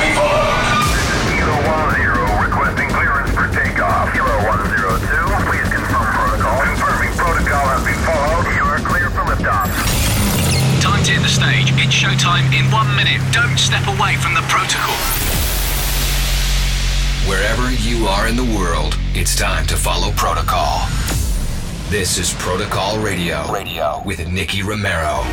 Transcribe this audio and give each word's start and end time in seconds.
be 0.00 0.08
followed. 0.12 0.76
Kilo 1.32 1.56
10 1.96 2.44
requesting 2.44 2.88
clearance 2.92 3.30
for 3.32 3.46
takeoff. 3.48 4.12
Kilo 4.12 4.36
102, 4.44 5.08
please 5.48 5.68
confirm 5.72 6.06
protocol. 6.12 6.58
Confirming 6.68 7.12
protocol 7.16 7.64
has 7.72 7.82
been 7.84 8.00
followed. 8.04 8.44
You 8.52 8.64
are 8.68 8.80
clear 8.84 9.08
for 9.10 9.24
liftoff. 9.24 9.68
Time 10.82 11.02
to 11.04 11.10
hit 11.16 11.22
the 11.22 11.32
stage. 11.32 11.72
It's 11.80 11.94
showtime 11.94 12.52
in 12.52 12.70
one 12.70 12.88
minute. 12.96 13.20
Don't 13.32 13.56
step 13.56 13.86
away 13.88 14.16
from 14.20 14.34
the 14.34 14.44
protocol. 14.52 14.96
Wherever 17.26 17.72
you 17.72 18.06
are 18.06 18.28
in 18.28 18.36
the 18.36 18.44
world, 18.56 18.96
it's 19.14 19.34
time 19.34 19.66
to 19.66 19.76
follow 19.76 20.12
protocol. 20.12 20.86
This 21.88 22.18
is 22.18 22.34
Protocol 22.34 22.98
Radio. 22.98 23.50
Radio 23.50 24.02
with 24.04 24.28
Nicky 24.28 24.62
Romero. 24.62 25.24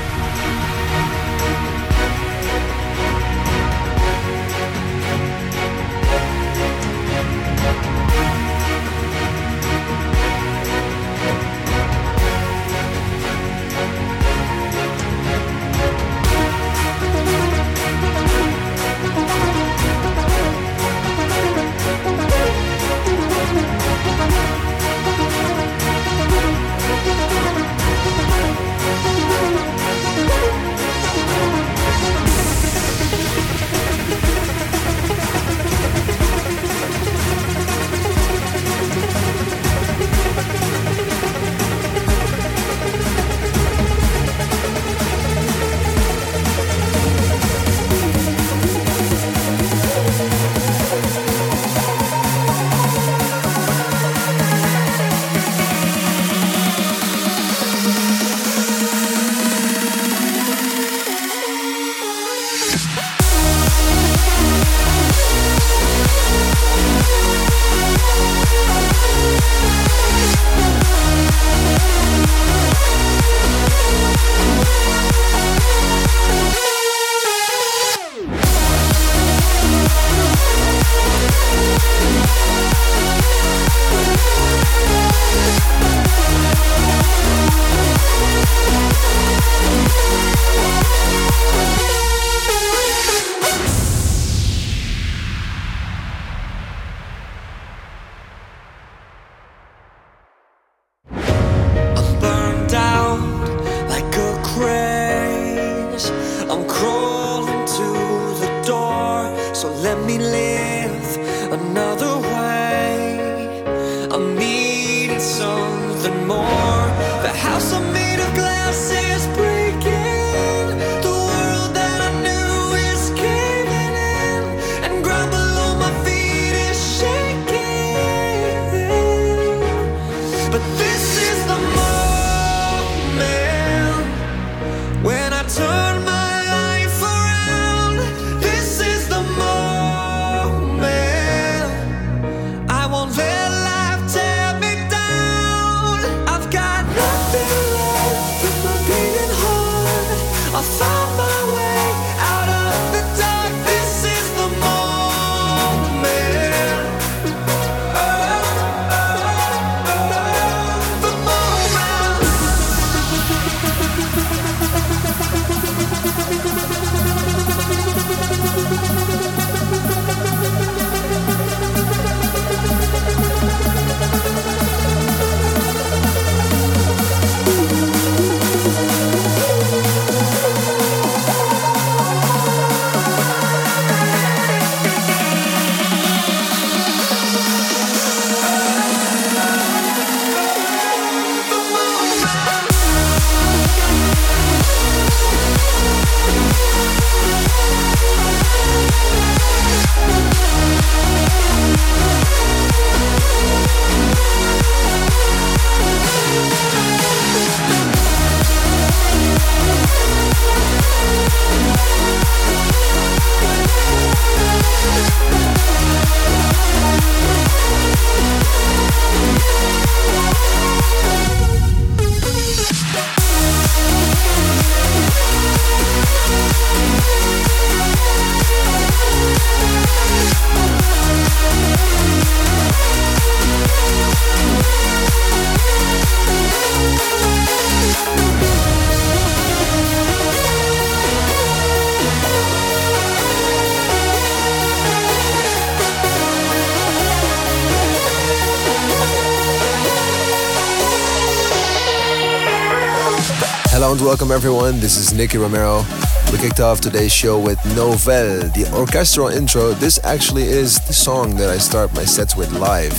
Welcome 254.23 254.35
everyone. 254.37 254.79
This 254.79 254.95
is 254.95 255.13
Nicky 255.13 255.37
Romero. 255.37 255.83
We 256.31 256.37
kicked 256.37 256.61
off 256.61 256.79
today's 256.79 257.11
show 257.11 257.37
with 257.37 257.59
Novel, 257.75 258.47
the 258.55 258.71
orchestral 258.73 259.27
intro. 259.27 259.71
This 259.71 259.99
actually 260.05 260.43
is 260.43 260.79
the 260.87 260.93
song 260.93 261.35
that 261.35 261.49
I 261.49 261.57
start 261.57 261.93
my 261.93 262.05
sets 262.05 262.33
with 262.33 262.49
live. 262.53 262.95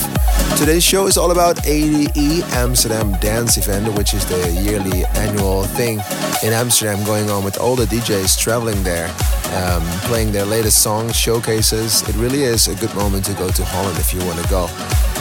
Today's 0.58 0.84
show 0.84 1.06
is 1.06 1.16
all 1.16 1.30
about 1.30 1.66
ADE 1.66 2.42
Amsterdam 2.52 3.12
Dance 3.20 3.56
Event, 3.56 3.96
which 3.96 4.12
is 4.12 4.26
the 4.26 4.52
yearly 4.60 5.06
annual 5.16 5.64
thing 5.64 6.00
in 6.42 6.52
Amsterdam 6.52 7.02
going 7.06 7.30
on 7.30 7.42
with 7.42 7.58
all 7.58 7.74
the 7.74 7.86
DJs 7.86 8.38
traveling 8.38 8.82
there, 8.82 9.08
um, 9.56 9.82
playing 10.04 10.30
their 10.30 10.44
latest 10.44 10.82
songs, 10.82 11.16
showcases. 11.16 12.06
It 12.06 12.16
really 12.16 12.42
is 12.42 12.68
a 12.68 12.74
good 12.74 12.94
moment 12.94 13.24
to 13.26 13.32
go 13.32 13.48
to 13.48 13.64
Holland 13.64 13.96
if 13.96 14.12
you 14.12 14.18
want 14.26 14.42
to 14.42 14.48
go. 14.50 14.66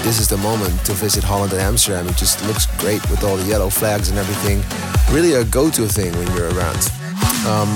This 0.03 0.19
is 0.19 0.27
the 0.27 0.38
moment 0.38 0.85
to 0.85 0.91
visit 0.91 1.23
Holland 1.23 1.53
and 1.53 1.61
Amsterdam. 1.61 2.09
It 2.09 2.17
just 2.17 2.45
looks 2.45 2.65
great 2.81 3.01
with 3.09 3.23
all 3.23 3.38
the 3.38 3.45
yellow 3.45 3.69
flags 3.69 4.09
and 4.09 4.19
everything. 4.19 4.61
Really 5.11 5.33
a 5.33 5.44
go 5.44 5.69
to 5.69 5.88
thing 5.88 6.11
when 6.17 6.27
you're 6.35 6.50
around. 6.55 6.91
Um, 7.45 7.69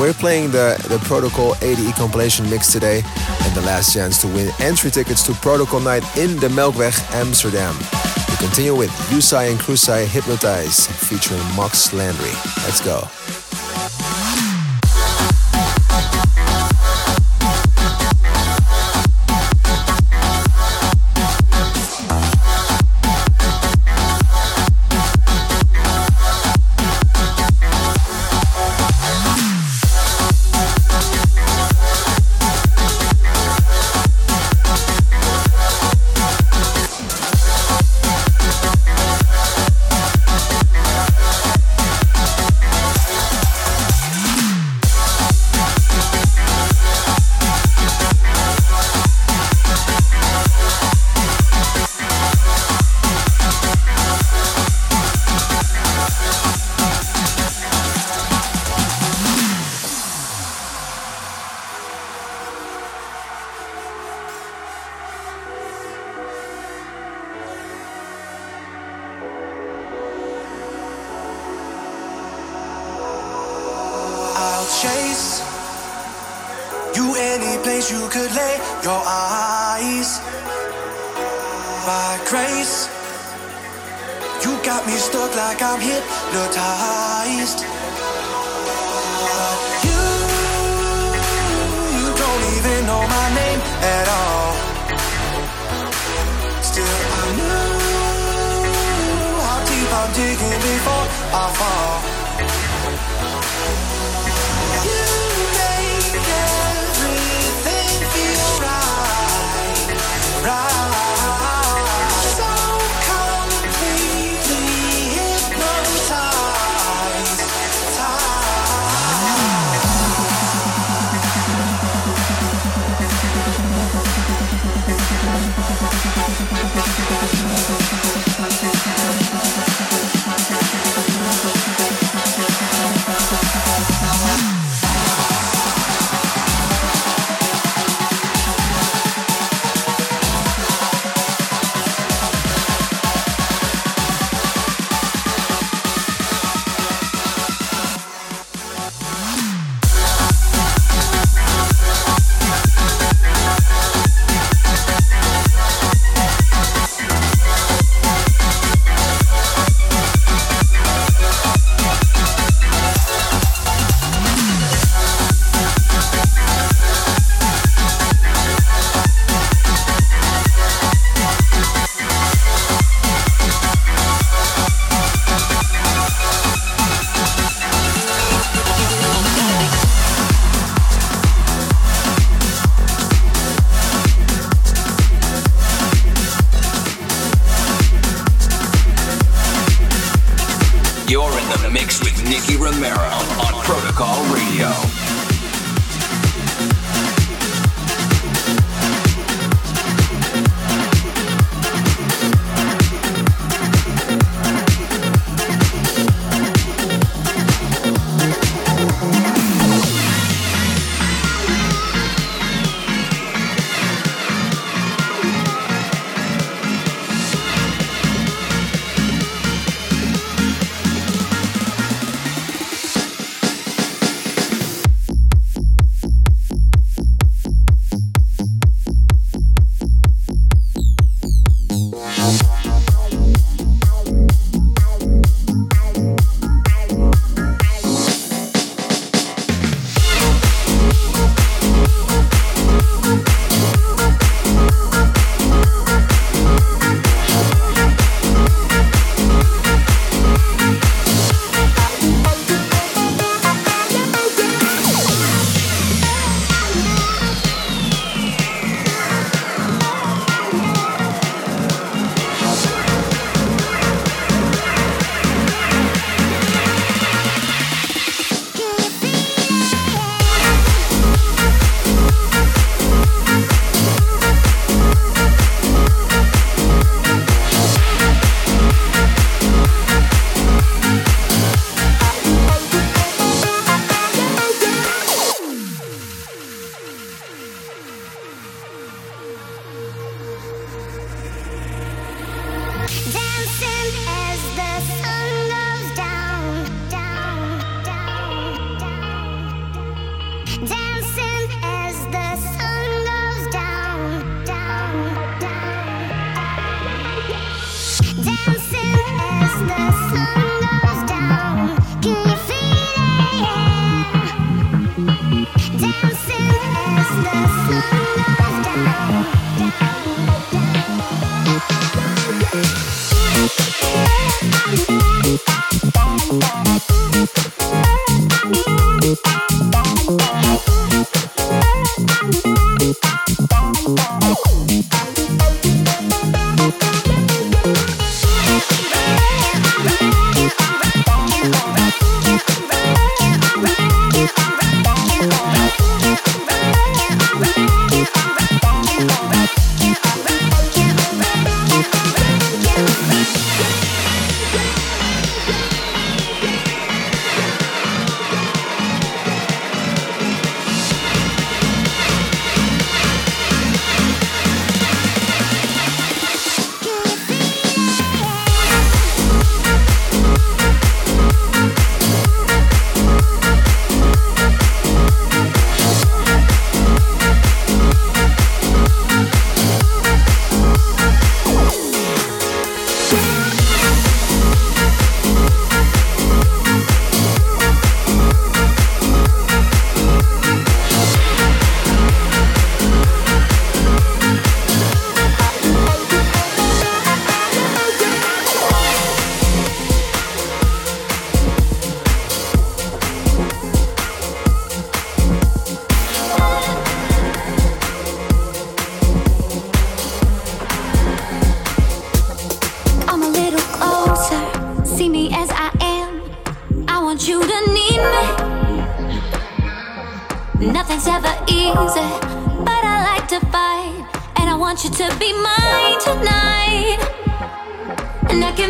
we're 0.00 0.12
playing 0.12 0.50
the, 0.50 0.76
the 0.88 0.98
Protocol 1.04 1.54
ADE 1.62 1.94
compilation 1.94 2.48
mix 2.50 2.72
today 2.72 3.02
and 3.42 3.54
the 3.54 3.62
last 3.62 3.94
chance 3.94 4.20
to 4.22 4.26
win 4.28 4.50
entry 4.60 4.90
tickets 4.90 5.22
to 5.26 5.32
Protocol 5.34 5.80
Night 5.80 6.04
in 6.16 6.36
the 6.36 6.48
Melkweg, 6.48 6.98
Amsterdam. 7.14 7.76
We 8.28 8.36
continue 8.36 8.74
with 8.74 8.90
Yusai 9.10 9.50
and 9.50 9.60
Krusai 9.60 10.06
Hypnotize 10.06 10.86
featuring 10.86 11.40
Max 11.56 11.92
Landry. 11.92 12.32
Let's 12.64 12.80
go. 12.84 13.41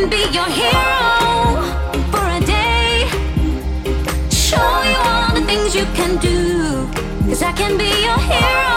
can 0.02 0.10
be 0.10 0.34
your 0.34 0.46
hero 0.46 1.62
for 2.10 2.26
a 2.26 2.40
day. 2.44 3.06
Show 4.30 4.82
you 4.82 4.96
all 4.96 5.32
the 5.32 5.42
things 5.46 5.76
you 5.76 5.84
can 5.94 6.18
I 7.42 7.52
can 7.52 7.78
be 7.78 7.84
your 7.84 8.18
hero. 8.18 8.71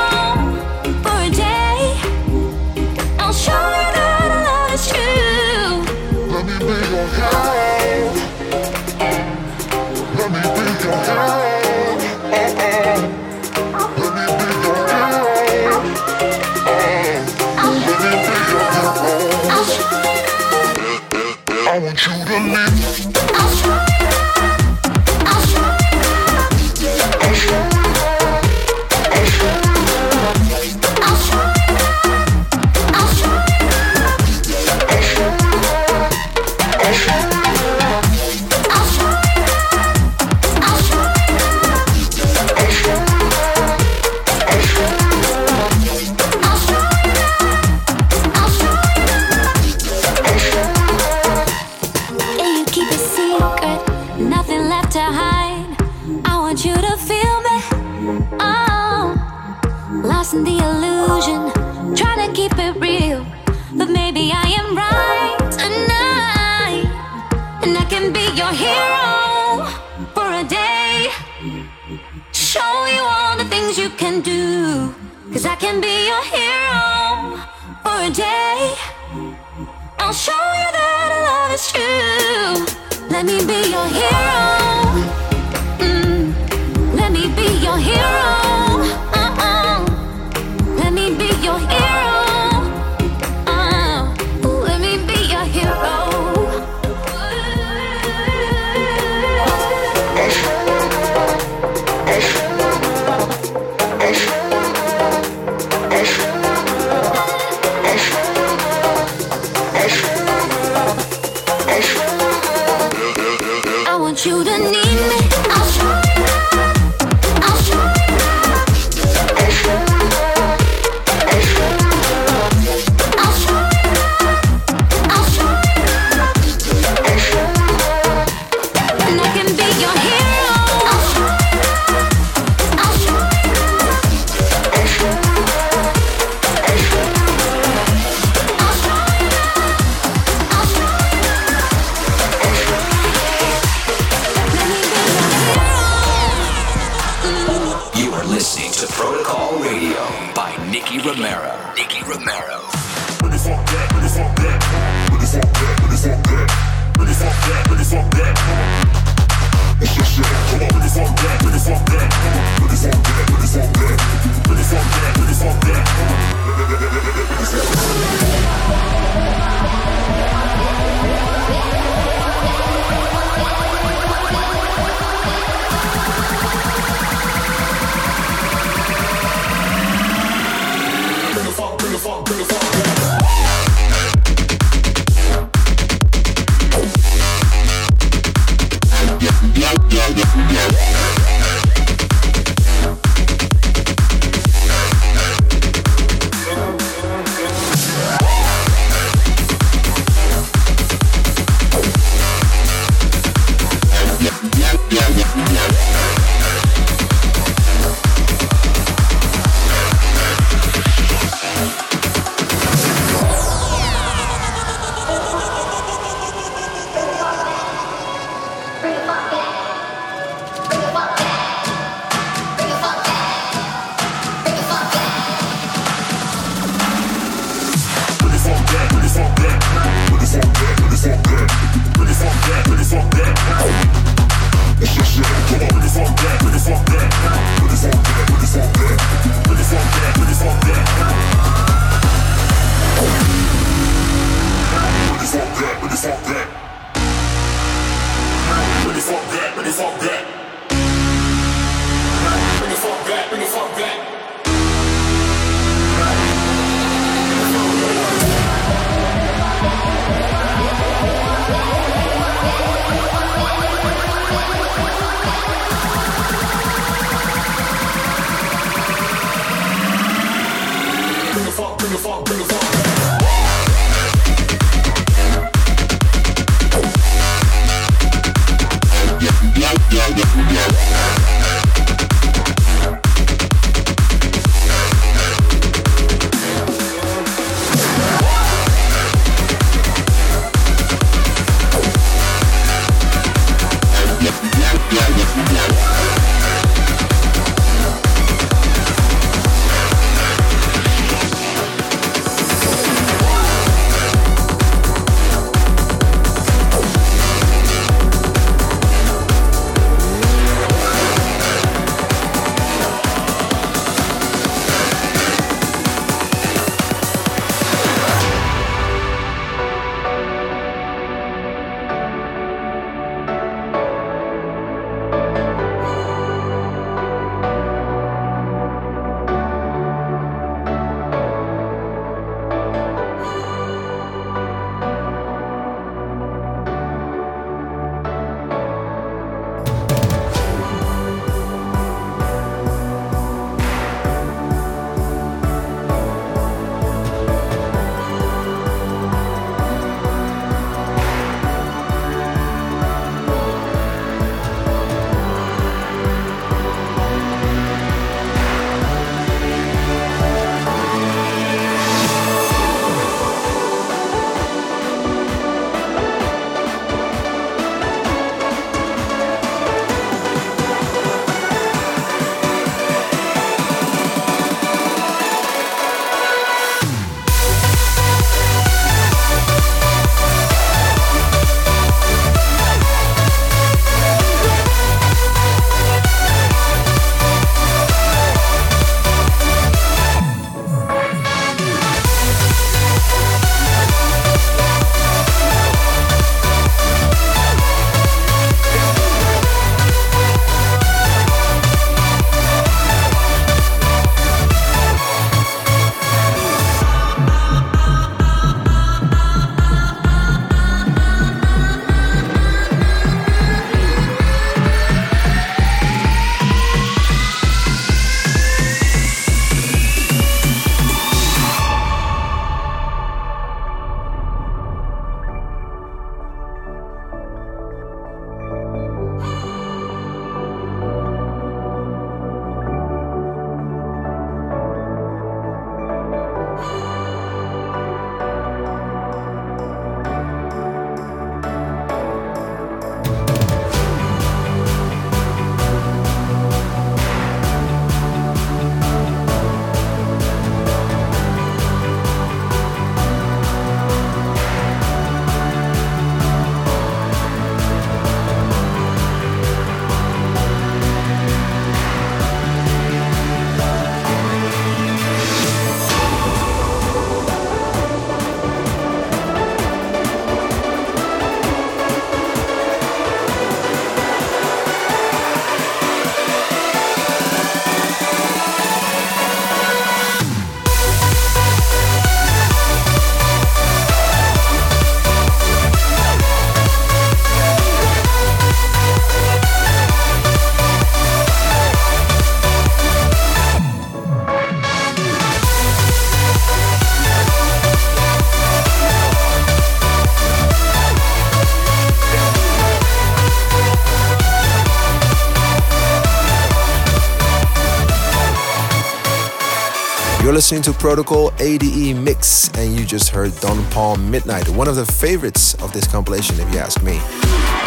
Listening 510.46 510.62
to 510.62 510.74
Protocol 510.74 511.34
ADE 511.40 511.96
Mix, 511.96 512.50
and 512.50 512.78
you 512.80 512.86
just 512.86 513.10
heard 513.10 513.36
Don 513.40 513.66
Palm 513.72 514.12
Midnight, 514.12 514.48
one 514.50 514.68
of 514.68 514.76
the 514.76 514.86
favorites 514.86 515.56
of 515.56 515.74
this 515.74 515.88
compilation, 515.88 516.40
if 516.40 516.54
you 516.54 516.60
ask 516.60 516.84
me. 516.84 517.00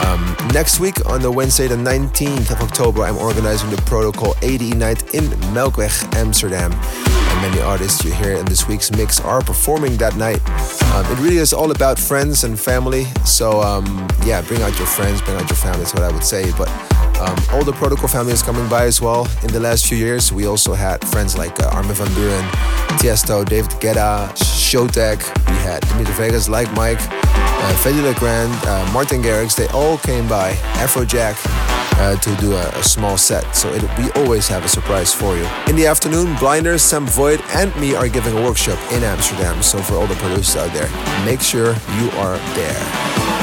Um, 0.06 0.36
next 0.54 0.78
week, 0.78 1.04
on 1.06 1.20
the 1.20 1.28
Wednesday, 1.28 1.66
the 1.66 1.74
19th 1.74 2.52
of 2.52 2.60
October, 2.60 3.02
I'm 3.02 3.16
organizing 3.16 3.68
the 3.70 3.82
Protocol 3.82 4.36
ADE 4.42 4.76
Night 4.76 5.12
in 5.12 5.24
Melkweg, 5.52 6.14
Amsterdam. 6.14 6.70
And 6.72 7.50
many 7.50 7.60
artists 7.62 8.04
you 8.04 8.12
hear 8.12 8.34
in 8.34 8.46
this 8.46 8.68
week's 8.68 8.92
mix 8.92 9.18
are 9.18 9.40
performing 9.40 9.96
that 9.96 10.14
night. 10.14 10.40
Um, 10.94 11.04
it 11.06 11.18
really 11.18 11.38
is 11.38 11.52
all 11.52 11.72
about 11.72 11.98
friends 11.98 12.44
and 12.44 12.56
family. 12.56 13.06
So, 13.24 13.60
um, 13.60 14.06
yeah, 14.24 14.40
bring 14.42 14.62
out 14.62 14.78
your 14.78 14.86
friends, 14.86 15.20
bring 15.20 15.36
out 15.36 15.50
your 15.50 15.56
family, 15.56 15.80
that's 15.80 15.94
what 15.94 16.04
I 16.04 16.12
would 16.12 16.22
say. 16.22 16.52
But 16.56 16.68
Um, 17.20 17.36
all 17.52 17.64
the 17.64 17.72
protocol 17.72 18.08
family 18.08 18.32
is 18.32 18.42
coming 18.42 18.68
by 18.68 18.84
as 18.84 19.00
well. 19.00 19.26
In 19.42 19.52
the 19.52 19.58
last 19.58 19.86
few 19.86 19.98
years, 19.98 20.32
we 20.32 20.46
also 20.46 20.74
had 20.74 21.04
friends 21.08 21.36
like 21.36 21.58
uh, 21.60 21.68
Armin 21.72 21.94
van 21.94 22.06
Buuren, 22.08 22.48
Tiesto, 22.98 23.44
David 23.44 23.72
Guetta, 23.80 24.30
Showtek. 24.36 25.18
We 25.48 25.56
had 25.66 25.80
Dimitri 25.88 26.14
Vegas, 26.14 26.48
like 26.48 26.72
Mike, 26.74 27.00
uh, 27.00 27.74
Fedde 27.82 28.02
Le 28.02 28.14
Grand, 28.14 28.52
uh, 28.66 28.88
Martin 28.92 29.20
Garrix. 29.20 29.56
They 29.56 29.66
all 29.68 29.98
came 29.98 30.28
by. 30.28 30.52
Afrojack. 30.78 31.36
Uh, 32.00 32.14
to 32.18 32.32
do 32.36 32.52
a, 32.52 32.68
a, 32.78 32.82
small 32.84 33.16
set, 33.16 33.42
so 33.56 33.72
it, 33.72 33.82
we 33.98 34.08
always 34.22 34.46
have 34.46 34.64
a 34.64 34.68
surprise 34.68 35.12
for 35.12 35.36
you. 35.36 35.44
In 35.66 35.74
the 35.74 35.84
afternoon, 35.84 36.36
Blinders, 36.38 36.80
Sam 36.80 37.06
Void, 37.06 37.42
and 37.54 37.74
me 37.74 37.96
are 37.96 38.08
giving 38.08 38.38
a 38.38 38.42
workshop 38.44 38.78
in 38.92 39.02
Amsterdam. 39.02 39.60
So 39.64 39.82
for 39.82 39.96
all 39.96 40.06
the 40.06 40.14
producers 40.14 40.54
out 40.54 40.72
there, 40.72 40.88
make 41.26 41.40
sure 41.40 41.74
you 41.98 42.08
are 42.12 42.38
there. 42.54 43.37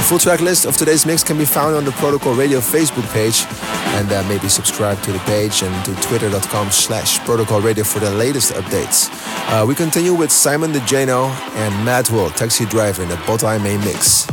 The 0.00 0.06
full 0.06 0.18
track 0.18 0.40
list 0.40 0.64
of 0.64 0.78
today's 0.78 1.04
mix 1.04 1.22
can 1.22 1.36
be 1.36 1.44
found 1.44 1.76
on 1.76 1.84
the 1.84 1.92
Protocol 1.92 2.34
Radio 2.34 2.60
Facebook 2.60 3.06
page 3.12 3.44
and 3.98 4.10
uh, 4.10 4.26
maybe 4.28 4.48
subscribe 4.48 4.98
to 5.02 5.12
the 5.12 5.18
page 5.20 5.62
and 5.62 5.84
to 5.84 5.94
twitter.com 6.00 6.70
slash 6.70 7.18
protocol 7.20 7.60
radio 7.60 7.84
for 7.84 7.98
the 7.98 8.10
latest 8.10 8.54
updates. 8.54 9.10
Uh, 9.50 9.66
we 9.66 9.74
continue 9.74 10.14
with 10.14 10.32
Simon 10.32 10.72
DeJano 10.72 11.28
and 11.54 11.84
Matt 11.84 12.10
Will, 12.10 12.30
Taxi 12.30 12.64
Driver 12.64 13.02
in 13.02 13.10
the 13.10 13.16
Botai 13.16 13.62
main 13.62 13.80
mix. 13.80 14.26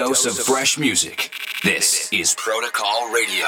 Dose 0.00 0.24
of 0.24 0.34
fresh 0.34 0.78
music. 0.78 1.30
This 1.62 2.10
is 2.10 2.34
Protocol 2.34 3.12
Radio. 3.12 3.46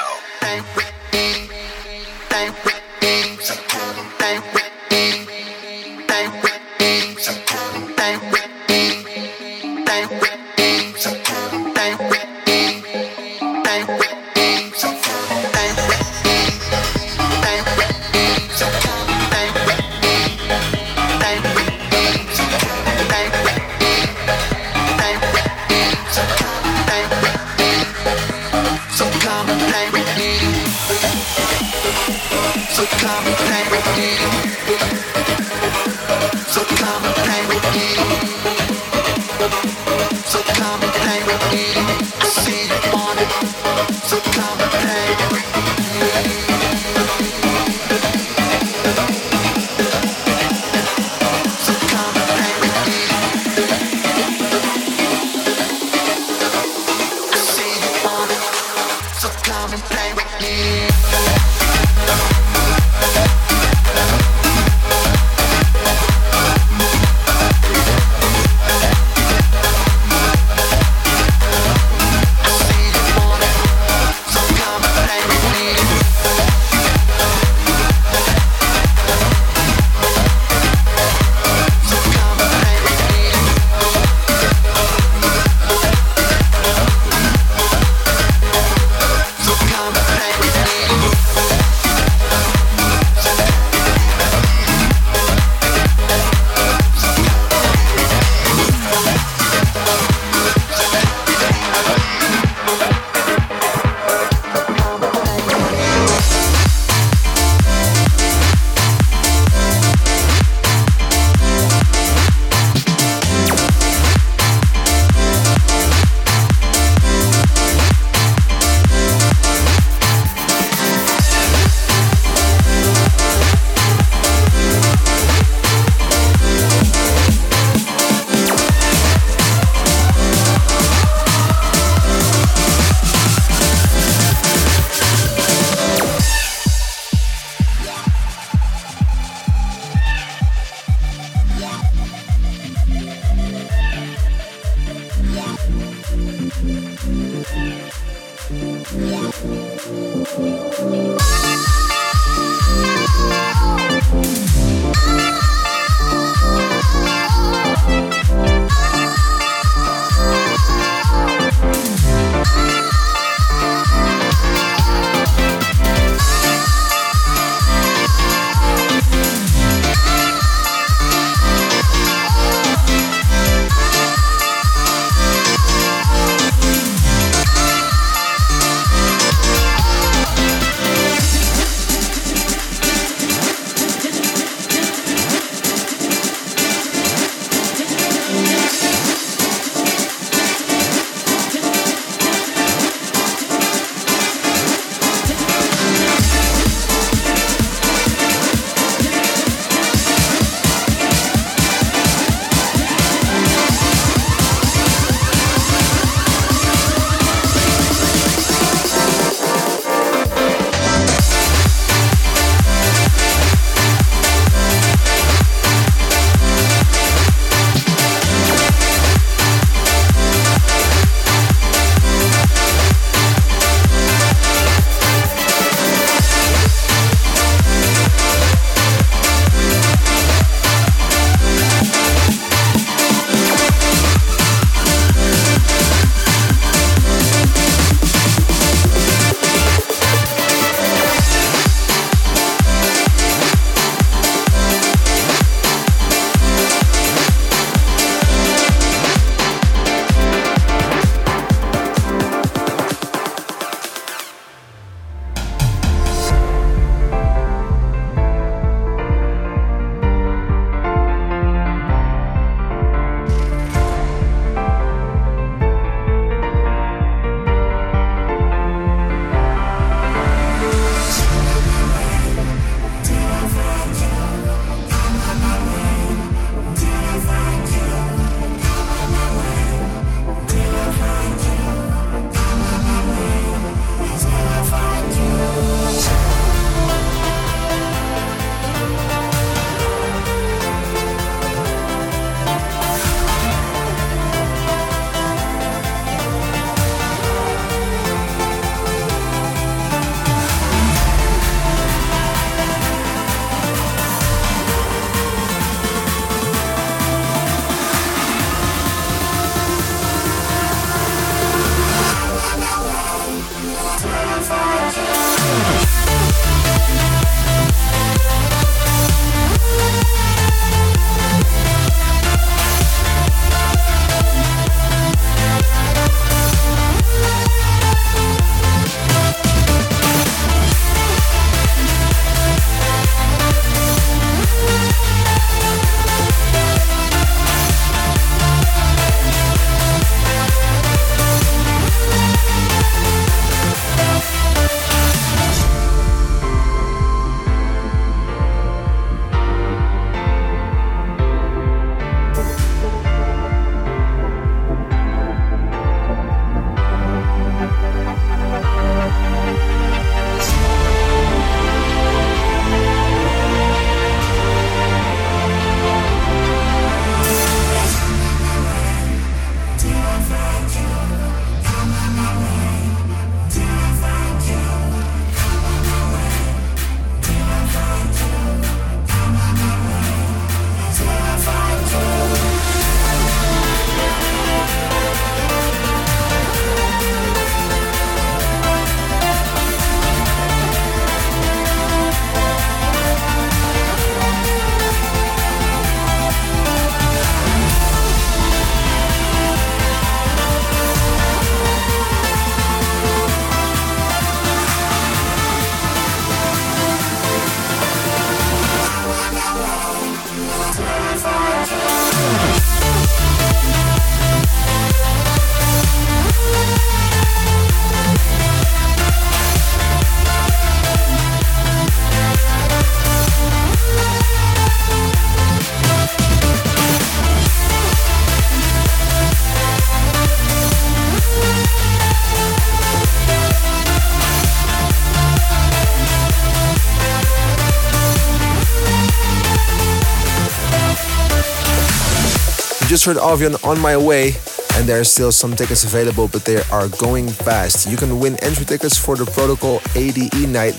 Heard 443.05 443.17
Avion 443.17 443.57
on 443.65 443.81
my 443.81 443.97
way, 443.97 444.33
and 444.75 444.87
there 444.89 445.01
are 445.01 445.05
still 445.05 445.33
some 445.33 445.57
tickets 445.57 445.83
available, 445.85 446.29
but 446.29 446.45
they 446.45 446.63
are 446.71 446.89
going 446.99 447.29
fast. 447.29 447.89
You 447.91 447.97
can 447.97 448.21
win 448.21 448.37
entry 448.43 448.65
tickets 448.65 448.99
for 448.99 449.17
the 449.17 449.25
Protocol 449.25 449.81
ADE 449.95 450.49
night. 450.49 450.77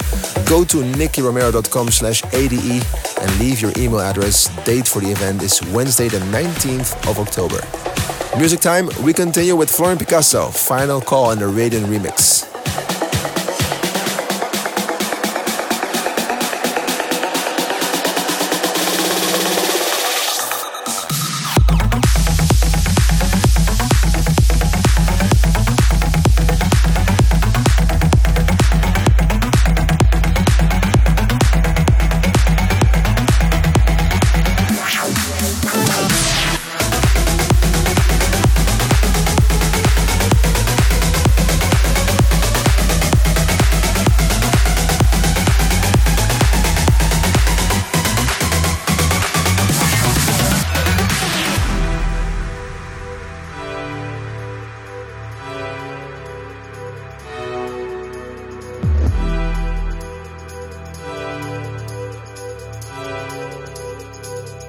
Go 0.48 0.64
to 0.66 0.78
nickyromero.com 0.78 1.90
slash 1.90 2.24
ADE 2.34 2.84
and 3.22 3.40
leave 3.40 3.62
your 3.62 3.72
email 3.78 4.00
address. 4.00 4.48
Date 4.64 4.88
for 4.88 5.00
the 5.02 5.12
event 5.12 5.42
is 5.42 5.62
Wednesday, 5.74 6.08
the 6.08 6.20
19th 6.20 6.96
of 7.10 7.20
October. 7.20 7.60
Music 8.38 8.60
time, 8.60 8.90
we 9.04 9.12
continue 9.14 9.56
with 9.56 9.70
Florian 9.70 9.98
Picasso, 9.98 10.50
Final 10.50 11.02
Call 11.02 11.32
in 11.32 11.40
the 11.40 11.48
Radiant 11.48 11.88
remix. 11.88 12.53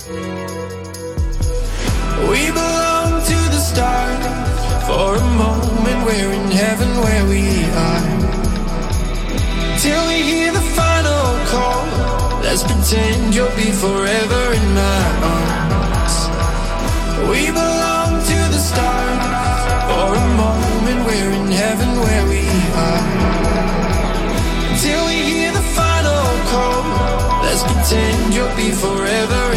We 0.05 0.11
belong 2.53 3.25
to 3.25 3.39
the 3.49 3.57
stars. 3.57 4.27
For 4.85 5.17
a 5.17 5.25
moment, 5.25 6.05
we're 6.05 6.31
in 6.31 6.51
heaven 6.51 6.91
where 7.01 7.25
we 7.25 7.65
are. 7.73 8.05
Till 9.81 10.07
we 10.09 10.21
hear 10.21 10.53
the 10.53 10.61
final 10.61 11.39
call. 11.49 11.89
Let's 12.43 12.63
pretend 12.65 13.35
you'll 13.35 13.49
be 13.57 13.73
forever 13.73 14.53
in 14.53 14.75
my 14.75 15.05
arms. 15.25 16.29
We 17.31 17.47
belong 17.51 18.21
to 18.29 18.39
the 18.53 18.61
stars. 18.61 19.25
For 19.89 20.17
a 20.21 20.27
moment, 20.37 21.07
we're 21.09 21.33
in 21.33 21.49
heaven 21.51 21.89
where 22.05 22.27
we 22.29 22.45
are. 22.77 23.09
Till 24.83 25.07
we 25.07 25.17
hear 25.33 25.51
the 25.53 25.65
final 25.73 26.25
call. 26.53 26.85
Let's 27.41 27.63
pretend 27.63 28.35
you'll 28.35 28.55
be 28.55 28.71
forever 28.71 29.54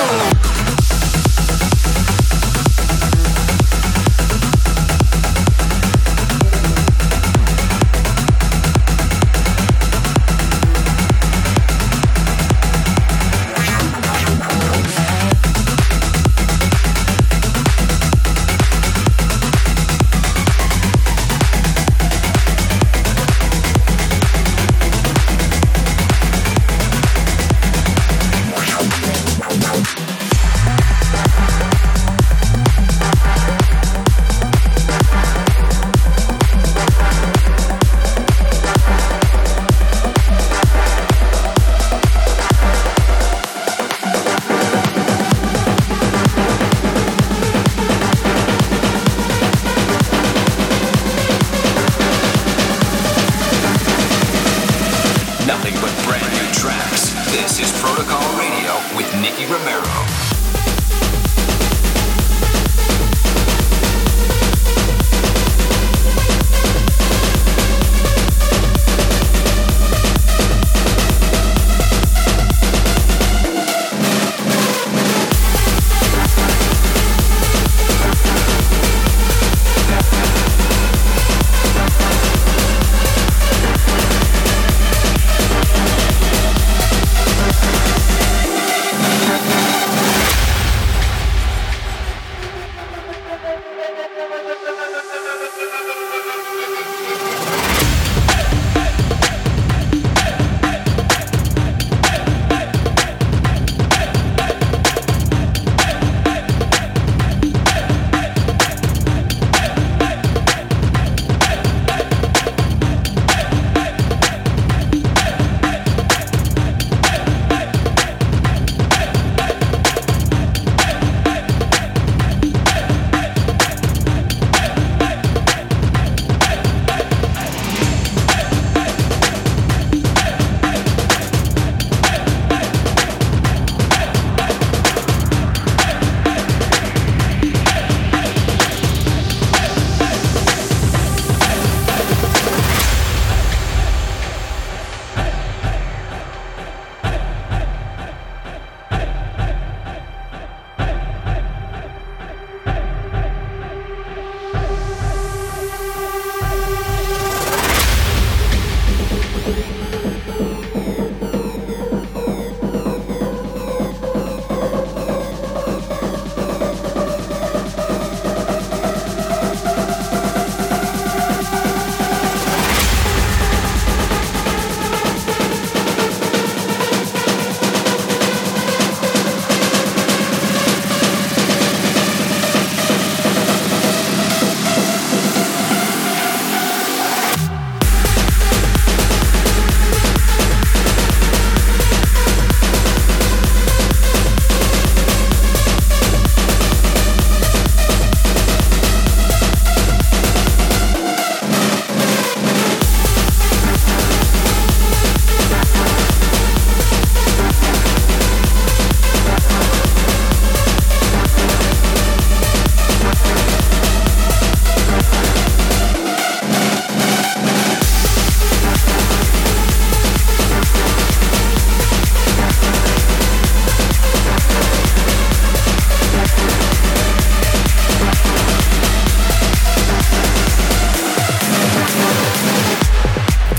Oh. 0.00 0.37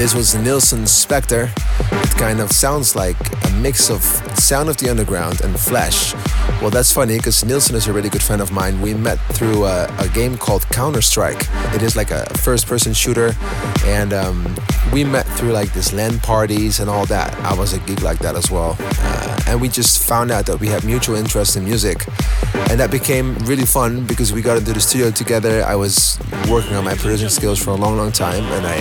This 0.10 0.34
was 0.34 0.43
Nilsson 0.43 0.88
Spectre. 0.88 1.51
It 1.91 2.10
kind 2.18 2.39
of 2.39 2.51
sounds 2.51 2.95
like 2.95 3.16
a 3.45 3.51
mix 3.62 3.91
of 3.91 4.01
Sound 4.39 4.68
of 4.68 4.78
the 4.78 4.89
Underground 4.89 5.41
and 5.41 5.60
Flash. 5.60 6.16
Well, 6.64 6.72
that's 6.72 6.91
funny 6.91 7.18
because 7.18 7.45
Nilsson 7.45 7.76
is 7.76 7.86
a 7.86 7.93
really 7.93 8.10
good 8.10 8.24
friend 8.24 8.41
of 8.41 8.51
mine. 8.51 8.82
We 8.82 8.95
met 8.95 9.20
through 9.34 9.66
a, 9.66 9.86
a 9.99 10.07
game 10.07 10.36
called 10.36 10.68
Counter 10.70 11.03
Strike. 11.03 11.45
It 11.76 11.84
is 11.84 11.95
like 11.95 12.10
a 12.10 12.26
first 12.39 12.66
person 12.66 12.91
shooter, 12.91 13.36
and 13.86 14.12
um, 14.12 14.55
we 14.91 15.03
met 15.03 15.28
through 15.38 15.51
like 15.51 15.74
this 15.74 15.93
LAN 15.93 16.18
parties 16.18 16.80
and 16.80 16.89
all 16.89 17.05
that. 17.05 17.32
I 17.41 17.53
was 17.53 17.74
a 17.74 17.80
geek 17.82 18.01
like 18.01 18.18
that 18.20 18.36
as 18.36 18.49
well. 18.49 18.78
Uh, 18.80 19.38
and 19.50 19.60
we 19.60 19.68
just 19.68 20.08
found 20.08 20.30
out 20.30 20.45
that 20.45 20.60
we 20.60 20.68
had 20.68 20.86
mutual 20.86 21.16
interest 21.16 21.58
in 21.58 21.64
music. 21.64 22.06
And 22.70 22.80
that 22.80 22.91
became 22.91 23.36
really 23.39 23.66
fun 23.66 24.06
because 24.06 24.32
we 24.32 24.43
got 24.43 24.58
into 24.58 24.74
the 24.74 24.80
studio 24.80 25.10
together. 25.10 25.64
I 25.64 25.76
was 25.76 26.20
working 26.47 26.76
on 26.76 26.86
my 26.86 26.93
producing 26.93 27.30
skills 27.30 27.58
for 27.58 27.72
a 27.72 27.76
long, 27.76 27.97
long 27.97 28.12
time, 28.12 28.43
and 28.43 28.68
I, 28.68 28.78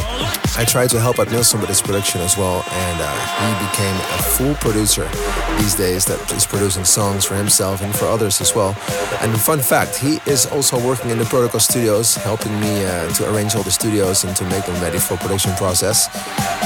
I 0.58 0.66
tried 0.66 0.90
to 0.90 1.00
help 1.00 1.18
out 1.18 1.30
Nilsson 1.30 1.60
with 1.60 1.70
his 1.70 1.80
production 1.80 2.20
as 2.20 2.36
well. 2.36 2.62
And 2.68 3.00
uh, 3.00 3.08
he 3.44 3.50
became 3.70 3.96
a 3.96 4.22
full 4.36 4.54
producer 4.56 5.08
these 5.56 5.74
days 5.74 6.04
that 6.04 6.20
is 6.32 6.44
producing 6.46 6.84
songs 6.84 7.24
for 7.24 7.34
himself 7.34 7.80
and 7.80 7.94
for 7.96 8.04
others 8.04 8.42
as 8.42 8.54
well. 8.54 8.76
And 9.22 9.32
fun 9.40 9.60
fact, 9.60 9.96
he 9.96 10.20
is 10.26 10.44
also 10.44 10.76
working 10.86 11.10
in 11.10 11.18
the 11.18 11.24
Protocol 11.24 11.60
Studios, 11.60 12.16
helping 12.16 12.52
me 12.60 12.84
uh, 12.84 13.08
to 13.14 13.32
arrange 13.32 13.56
all 13.56 13.62
the 13.62 13.70
studios 13.70 14.24
and 14.24 14.36
to 14.36 14.44
make 14.44 14.66
them 14.66 14.78
ready 14.82 14.98
for 14.98 15.16
production 15.16 15.54
process. 15.54 16.08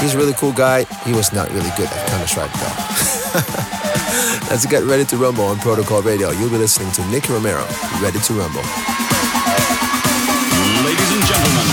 He's 0.01 0.13
a 0.13 0.17
really 0.17 0.33
cool 0.33 0.51
guy. 0.51 0.83
He 1.05 1.13
was 1.13 1.31
not 1.31 1.49
really 1.51 1.71
good 1.77 1.87
at 1.87 2.07
Counter 2.09 2.27
Strike 2.27 2.51
though. 2.51 3.19
Let's 4.49 4.67
get 4.67 4.83
ready 4.83 5.05
to 5.05 5.17
rumble 5.17 5.45
on 5.45 5.57
Protocol 5.57 6.03
Radio. 6.03 6.29
You'll 6.29 6.51
be 6.51 6.57
listening 6.57 6.91
to 6.91 7.05
Nicky 7.07 7.33
Romero, 7.33 7.65
Ready 7.99 8.19
to 8.19 8.33
Rumble. 8.33 8.61
Ladies 10.85 11.11
and 11.11 11.25
gentlemen, 11.25 11.72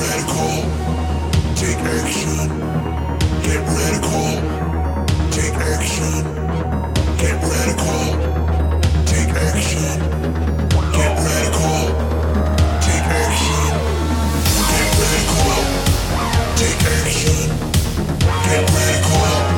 radical, 0.00 0.54
take 1.56 1.80
action. 1.96 2.48
Get 3.44 3.60
radical, 3.76 4.28
take 5.30 5.54
action. 5.72 6.24
Get 7.20 7.36
radical, 7.50 8.04
take 9.04 9.32
action. 9.48 9.98
Get 10.96 11.12
radical, 11.26 11.80
take 12.80 13.08
action. 13.20 13.72
Get 14.70 14.90
radical, 15.00 15.52
take 16.56 16.82
action. 16.96 17.48
Get 18.48 18.70
radical. 18.70 19.49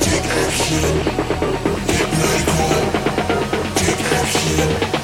Take 0.00 0.24
action. 0.26 1.69
Thank 4.56 4.94
you. 4.94 4.99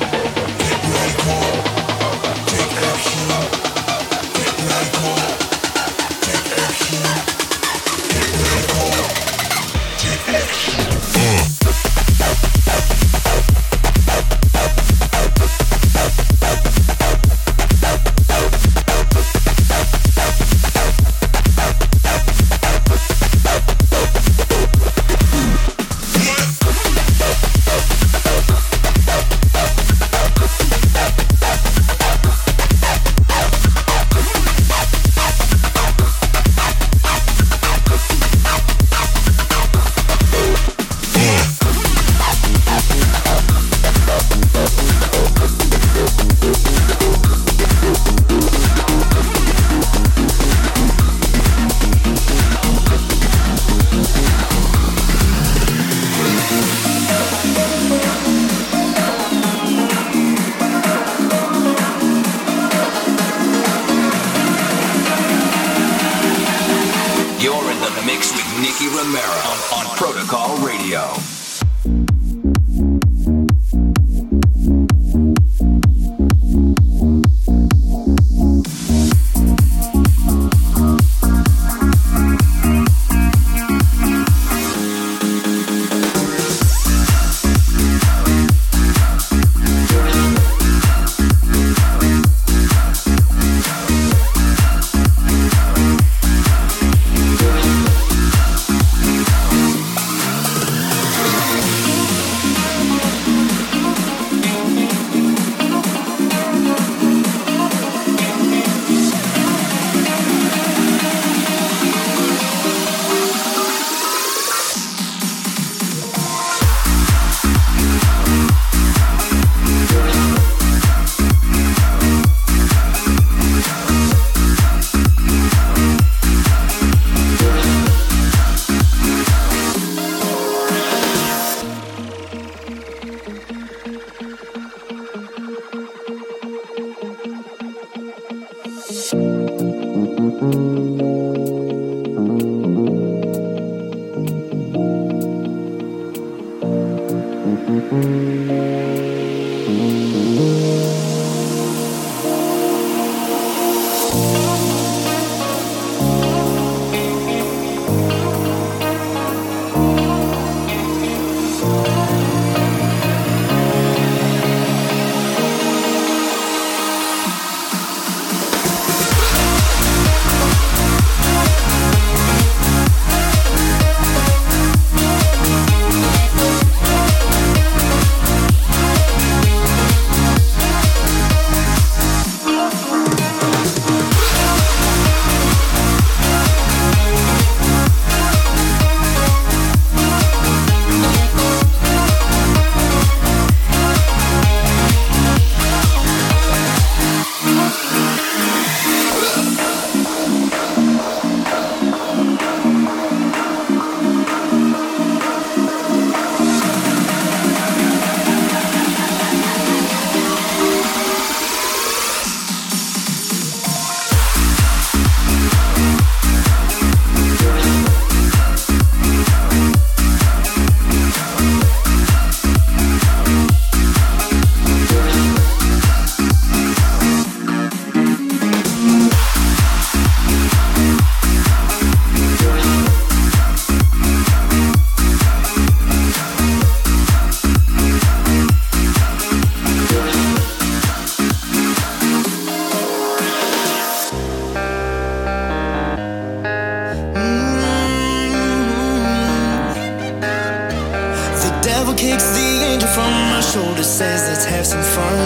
Shoulder, 253.56 253.82
says 253.82 254.20
let's 254.28 254.44
have 254.44 254.66
some 254.66 254.84
fun. 254.94 255.18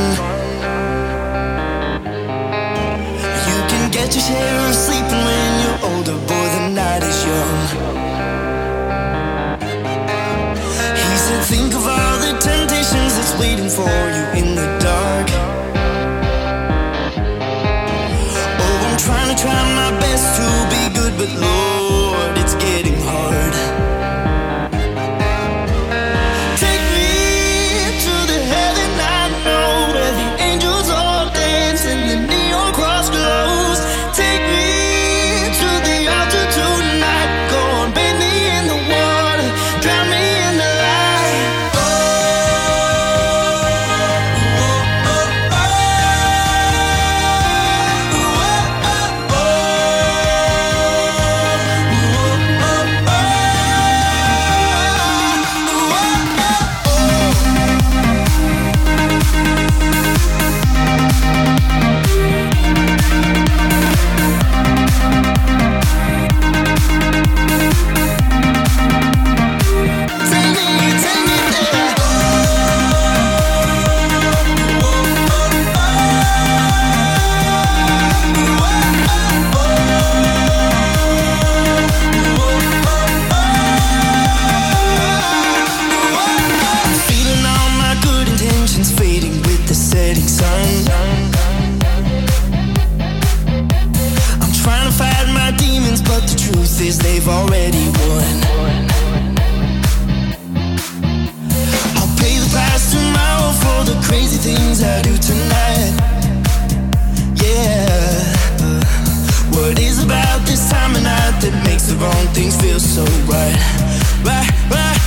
You 3.51 3.59
can 3.71 3.91
get 3.91 4.09
your 4.15 4.25
share 4.29 4.61
of 4.69 4.75
sleeping 4.87 5.23
when 5.29 5.51
you're 5.63 5.81
older, 5.91 6.19
boy, 6.31 6.47
the 6.55 6.63
night 6.81 7.03
is 7.11 7.19
young. 7.31 7.61
He 11.11 11.17
said, 11.25 11.43
think 11.53 11.75
of 11.75 11.85
all 11.95 12.17
the 12.25 12.33
temptations 12.39 13.13
that's 13.17 13.35
waiting 13.43 13.71
for 13.79 13.99
you 14.17 14.25
in 14.41 14.49
the 14.61 14.69
dark. 14.87 15.29
Oh, 18.63 18.77
I'm 18.87 18.99
trying 19.07 19.29
to 19.35 19.37
try 19.43 19.61
my 19.81 19.91
best 20.05 20.27
to 20.39 20.47
be 20.73 20.83
good, 20.99 21.15
but 21.19 21.31
Lord, 21.43 21.80
that 111.41 111.65
makes 111.65 111.85
the 111.85 111.97
wrong 111.97 112.27
things 112.35 112.55
feel 112.61 112.79
so 112.79 113.03
right? 113.27 113.57
Right, 114.23 114.51
right, 114.71 114.71
right. 114.71 115.00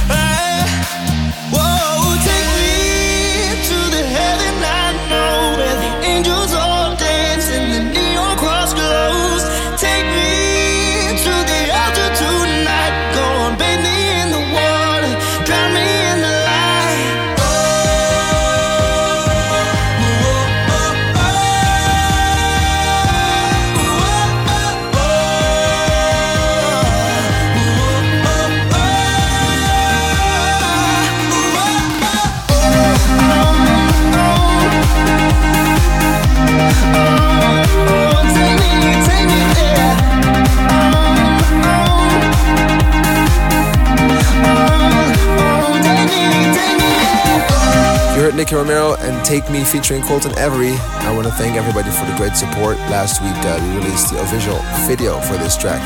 Romero 48.53 48.95
and 48.99 49.25
Take 49.25 49.49
Me 49.49 49.63
featuring 49.63 50.03
Colton 50.03 50.31
Avery. 50.37 50.73
I 51.03 51.11
want 51.13 51.25
to 51.27 51.33
thank 51.33 51.57
everybody 51.57 51.89
for 51.89 52.05
the 52.05 52.15
great 52.15 52.35
support. 52.35 52.77
Last 52.93 53.21
week 53.21 53.33
uh, 53.45 53.59
we 53.61 53.77
released 53.77 54.13
the 54.13 54.21
official 54.21 54.59
video 54.87 55.19
for 55.21 55.33
this 55.37 55.57
track. 55.57 55.81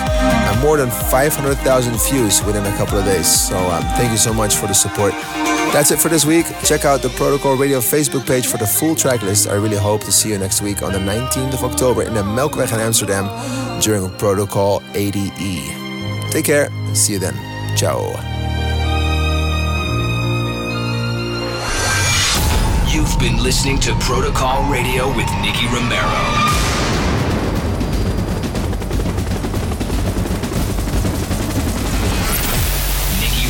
And 0.52 0.62
more 0.62 0.78
than 0.78 0.90
500,000 0.90 2.00
views 2.12 2.44
within 2.44 2.66
a 2.66 2.78
couple 2.78 2.98
of 2.98 3.06
days. 3.06 3.28
So 3.28 3.58
um, 3.58 3.84
thank 3.96 4.12
you 4.12 4.18
so 4.18 4.34
much 4.34 4.56
for 4.56 4.68
the 4.68 4.74
support. 4.74 5.14
That's 5.74 5.92
it 5.92 6.00
for 6.00 6.10
this 6.10 6.26
week. 6.26 6.46
Check 6.64 6.86
out 6.86 7.02
the 7.02 7.10
Protocol 7.10 7.56
Radio 7.56 7.80
Facebook 7.80 8.26
page 8.28 8.48
for 8.48 8.58
the 8.58 8.68
full 8.68 8.96
track 8.96 9.22
list. 9.22 9.48
I 9.48 9.54
really 9.56 9.78
hope 9.78 10.02
to 10.02 10.12
see 10.12 10.30
you 10.30 10.38
next 10.38 10.62
week 10.62 10.82
on 10.82 10.92
the 10.94 11.00
19th 11.00 11.54
of 11.54 11.64
October 11.64 12.04
in 12.04 12.14
the 12.14 12.24
Melkweg 12.24 12.74
in 12.74 12.80
Amsterdam 12.80 13.30
during 13.82 14.10
Protocol 14.18 14.82
ADE. 14.94 16.32
Take 16.32 16.46
care. 16.46 16.70
See 16.94 17.14
you 17.14 17.20
then. 17.20 17.36
Ciao. 17.78 18.37
You've 23.20 23.32
been 23.32 23.44
listening 23.44 23.80
to 23.80 23.96
Protocol 23.96 24.72
Radio 24.72 25.08
with 25.08 25.26
Nicky 25.42 25.66
Romero. 25.74 26.04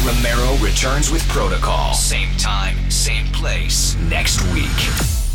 Romero 0.05 0.55
returns 0.63 1.11
with 1.11 1.28
Protocol. 1.28 1.93
Same 1.93 2.34
time, 2.38 2.89
same 2.89 3.26
place, 3.34 3.97
next 3.97 4.41
week. 4.53 5.26